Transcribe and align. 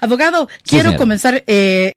Abogado, 0.00 0.48
quiero 0.64 0.96
comenzar 0.96 1.44
eh, 1.46 1.92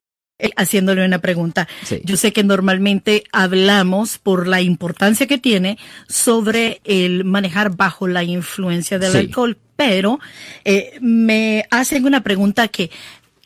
haciéndole 0.55 1.05
una 1.05 1.19
pregunta. 1.19 1.67
Yo 2.03 2.17
sé 2.17 2.33
que 2.33 2.43
normalmente 2.43 3.23
hablamos 3.31 4.17
por 4.17 4.47
la 4.47 4.61
importancia 4.61 5.27
que 5.27 5.37
tiene 5.37 5.77
sobre 6.07 6.81
el 6.83 7.23
manejar 7.23 7.75
bajo 7.75 8.07
la 8.07 8.23
influencia 8.23 8.99
del 8.99 9.15
alcohol, 9.15 9.57
pero 9.75 10.19
eh, 10.65 10.97
me 11.01 11.65
hacen 11.71 12.05
una 12.05 12.23
pregunta 12.23 12.67
que, 12.67 12.91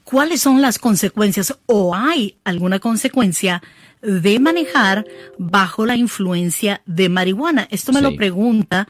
¿cuáles 0.04 0.42
son 0.42 0.62
las 0.62 0.80
consecuencias 0.80 1.58
o 1.66 1.96
hay 1.96 2.38
alguna 2.44 2.80
consecuencia 2.80 3.62
de 4.02 4.40
manejar 4.40 5.06
bajo 5.38 5.86
la 5.86 5.96
influencia 5.96 6.82
de 6.86 7.10
marihuana? 7.10 7.68
Esto 7.70 7.92
me 7.92 8.02
lo 8.02 8.16
pregunta 8.16 8.88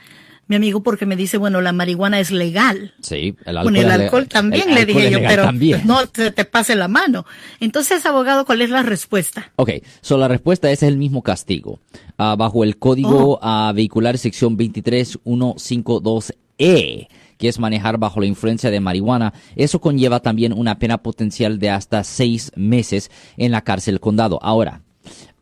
mi 0.48 0.55
amigo 0.55 0.82
porque 0.82 1.05
me 1.05 1.16
dice, 1.16 1.38
bueno, 1.38 1.61
la 1.61 1.73
marihuana 1.73 2.20
es 2.20 2.32
legal. 2.32 2.93
Sí, 3.02 3.36
el 3.46 3.57
alcohol. 3.57 3.73
Con 3.73 3.75
el 3.75 3.91
alcohol 3.91 4.27
también 4.27 4.73
le 4.73 4.86
dije 4.86 5.11
yo, 5.11 5.20
pero 5.20 5.52
no 5.86 6.07
te, 6.07 6.32
te, 6.32 6.46
pase 6.46 6.75
la 6.75 6.88
mano. 6.88 7.25
Entonces, 7.60 8.05
abogado, 8.05 8.46
¿cuál 8.46 8.61
es 8.61 8.69
la 8.69 8.83
respuesta? 8.83 9.52
Ok, 9.57 9.71
so 10.02 10.18
la 10.18 10.28
respuesta 10.28 10.71
es 10.71 10.83
el 10.83 10.97
mismo 10.97 11.21
castigo. 11.21 11.79
Uh, 12.18 12.36
bajo 12.38 12.64
el 12.64 12.78
código 12.78 13.39
oh. 13.41 13.69
uh, 13.69 13.74
vehicular 13.74 14.18
sección 14.18 14.57
23152E 14.57 17.07
que 17.38 17.47
es 17.47 17.60
manejar 17.60 18.00
bajo 18.00 18.19
la 18.19 18.25
influencia 18.25 18.71
de 18.71 18.79
marihuana, 18.79 19.32
eso 19.55 19.79
conlleva 19.79 20.21
también 20.21 20.54
una 20.54 20.79
pena 20.79 21.04
potencial 21.04 21.60
de 21.60 21.69
hasta 21.69 22.04
seis 22.04 22.52
meses 22.55 23.11
en 23.38 23.52
la 23.52 23.64
cárcel 23.64 24.00
condado. 24.00 24.39
Ahora, 24.41 24.82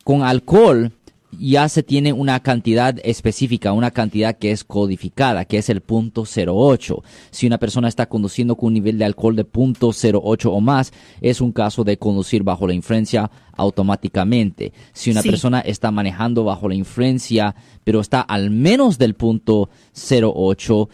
con 0.04 0.22
alcohol, 0.22 0.92
ya 1.38 1.68
se 1.68 1.82
tiene 1.82 2.12
una 2.12 2.40
cantidad 2.40 2.96
específica, 3.04 3.72
una 3.72 3.90
cantidad 3.90 4.36
que 4.36 4.50
es 4.50 4.64
codificada, 4.64 5.44
que 5.44 5.58
es 5.58 5.68
el 5.68 5.80
punto 5.80 6.24
08. 6.24 7.02
Si 7.30 7.46
una 7.46 7.58
persona 7.58 7.88
está 7.88 8.06
conduciendo 8.06 8.56
con 8.56 8.68
un 8.68 8.74
nivel 8.74 8.98
de 8.98 9.04
alcohol 9.04 9.36
de 9.36 9.44
punto 9.44 9.90
08 9.90 10.52
o 10.52 10.60
más, 10.60 10.92
es 11.20 11.40
un 11.40 11.52
caso 11.52 11.84
de 11.84 11.98
conducir 11.98 12.42
bajo 12.42 12.66
la 12.66 12.74
influencia 12.74 13.30
automáticamente. 13.56 14.72
Si 14.92 15.10
una 15.10 15.22
persona 15.22 15.60
está 15.60 15.90
manejando 15.90 16.44
bajo 16.44 16.68
la 16.68 16.74
influencia, 16.74 17.54
pero 17.84 18.00
está 18.00 18.20
al 18.20 18.50
menos 18.50 18.98
del 18.98 19.14
punto 19.14 19.68
08, 19.94 20.88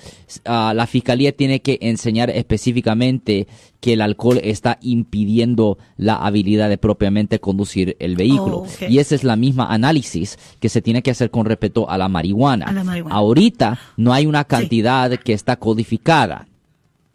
ah, 0.44 0.72
la 0.74 0.86
fiscalía 0.86 1.32
tiene 1.32 1.60
que 1.60 1.78
enseñar 1.80 2.30
específicamente 2.30 3.46
que 3.80 3.94
el 3.94 4.00
alcohol 4.00 4.40
está 4.44 4.78
impidiendo 4.80 5.76
la 5.96 6.14
habilidad 6.14 6.68
de 6.68 6.78
propiamente 6.78 7.40
conducir 7.40 7.96
el 7.98 8.14
vehículo. 8.14 8.58
Oh, 8.58 8.66
y 8.88 8.98
esa 8.98 9.16
es 9.16 9.24
la 9.24 9.34
misma 9.34 9.66
análisis 9.66 10.38
que 10.60 10.68
se 10.68 10.80
tiene 10.80 11.02
que 11.02 11.10
hacer 11.10 11.30
con 11.30 11.46
respecto 11.46 11.90
a 11.90 11.98
la 11.98 12.08
marihuana. 12.08 12.72
Ahorita 13.10 13.80
no 13.96 14.12
hay 14.12 14.26
una 14.26 14.44
cantidad 14.44 15.10
que 15.18 15.32
está 15.32 15.56
codificada. 15.56 16.46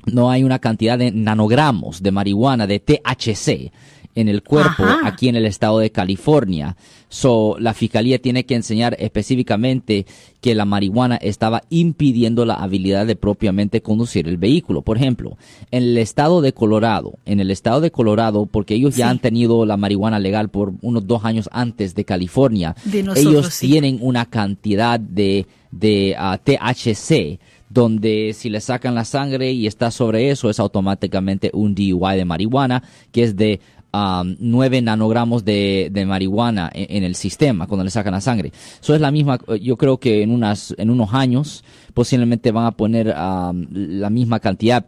No 0.06 0.30
hay 0.30 0.44
una 0.44 0.60
cantidad 0.60 0.98
de 0.98 1.12
nanogramos 1.12 2.02
de 2.02 2.12
marihuana, 2.12 2.66
de 2.66 2.80
THC 2.80 3.72
en 4.18 4.30
el 4.30 4.42
cuerpo 4.42 4.84
aquí 5.04 5.30
en 5.30 5.36
el 5.36 5.46
estado 5.46 5.78
de 5.78 5.92
California. 5.92 6.76
So, 7.08 7.56
la 7.60 7.76
fiscalía 7.76 8.20
tiene 8.20 8.46
que 8.46 8.56
enseñar 8.56 8.98
específicamente 9.00 10.08
que 10.42 10.56
la 10.56 10.66
marihuana 10.66 11.18
estaba 11.18 11.62
impidiendo 11.70 12.44
la 12.44 12.56
habilidad 12.56 13.06
de 13.06 13.16
propiamente 13.16 13.82
conducir 13.82 14.28
el 14.28 14.38
vehículo. 14.38 14.82
Por 14.82 14.98
ejemplo, 14.98 15.38
en 15.70 15.84
el 15.84 15.98
estado 16.00 16.42
de 16.42 16.52
Colorado, 16.52 17.14
en 17.26 17.40
el 17.40 17.52
estado 17.52 17.80
de 17.80 17.92
Colorado, 17.92 18.48
porque 18.48 18.74
ellos 18.74 18.96
ya 18.96 19.10
han 19.10 19.20
tenido 19.20 19.68
la 19.68 19.78
marihuana 19.78 20.20
legal 20.20 20.50
por 20.50 20.74
unos 20.82 21.06
dos 21.06 21.24
años 21.24 21.48
antes 21.54 21.94
de 21.94 22.04
California, 22.04 22.76
ellos 23.16 23.60
tienen 23.60 24.00
una 24.02 24.26
cantidad 24.26 25.00
de, 25.00 25.46
de 25.72 26.16
ah, 26.18 26.40
THC 26.44 27.40
donde 27.70 28.34
si 28.34 28.50
le 28.50 28.62
sacan 28.62 28.96
la 28.96 29.06
sangre 29.06 29.52
y 29.52 29.68
está 29.68 29.92
sobre 29.92 30.30
eso 30.30 30.50
es 30.50 30.60
automáticamente 30.60 31.52
un 31.54 31.76
DUI 31.76 32.16
de 32.16 32.26
marihuana, 32.26 32.84
que 33.12 33.24
es 33.24 33.36
de 33.36 33.60
um, 33.94 34.36
9 34.40 34.82
nanogramos 34.82 35.46
de, 35.46 35.92
marihuana 36.08 36.70
en, 36.74 37.04
el 37.04 37.16
sistema 37.16 37.68
cuando 37.68 37.84
le 37.84 37.90
sacan 37.90 38.14
la 38.14 38.22
sangre. 38.22 38.52
Eso 38.82 38.96
es 38.96 39.02
la 39.02 39.12
misma, 39.12 39.40
yo 39.62 39.78
creo 39.78 39.98
que 39.98 40.24
en, 40.24 40.32
unas, 40.32 40.74
en 40.78 40.90
unos 40.90 41.14
años 41.14 41.64
posiblemente 41.94 42.52
van 42.52 42.66
a 42.66 42.72
poner 42.72 43.08
la 43.08 44.10
misma 44.12 44.40
cantidad 44.40 44.86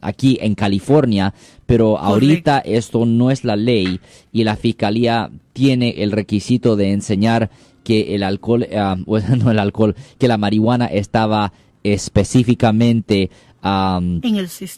aquí 0.00 0.38
en 0.40 0.54
California, 0.54 1.34
pero 1.66 1.98
ahorita 1.98 2.60
esto 2.60 3.04
no 3.04 3.30
es 3.30 3.44
la 3.44 3.56
ley 3.56 4.00
y 4.32 4.44
la 4.44 4.56
fiscalía 4.56 5.30
tiene 5.52 6.02
el 6.02 6.12
requisito 6.12 6.76
de 6.76 6.92
enseñar 6.92 7.50
que 7.84 8.14
el 8.14 8.22
alcohol, 8.22 8.66
bueno, 9.06 9.36
no 9.36 9.50
el 9.50 9.58
alcohol, 9.58 9.94
que 10.18 10.28
la 10.28 10.38
marihuana 10.38 10.86
estaba 10.86 11.52
específicamente 11.82 13.30